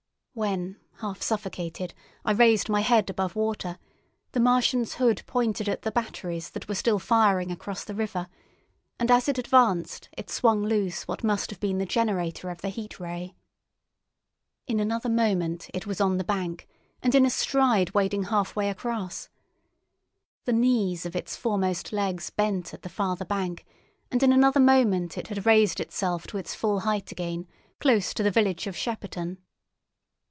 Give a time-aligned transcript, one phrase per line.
[0.33, 1.93] When, half suffocated,
[2.23, 3.77] I raised my head above water,
[4.31, 8.29] the Martian's hood pointed at the batteries that were still firing across the river,
[8.97, 12.69] and as it advanced it swung loose what must have been the generator of the
[12.69, 13.35] Heat Ray.
[14.67, 16.65] In another moment it was on the bank,
[17.03, 19.27] and in a stride wading halfway across.
[20.45, 23.65] The knees of its foremost legs bent at the farther bank,
[24.09, 27.47] and in another moment it had raised itself to its full height again,
[27.79, 29.37] close to the village of Shepperton.